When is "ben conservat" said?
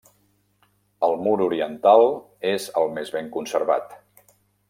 3.17-3.95